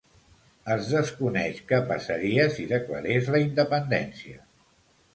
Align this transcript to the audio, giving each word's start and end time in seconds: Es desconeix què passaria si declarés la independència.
Es 0.75 0.89
desconeix 0.93 1.61
què 1.73 1.81
passaria 1.93 2.49
si 2.57 2.67
declarés 2.75 3.33
la 3.37 3.47
independència. 3.49 4.47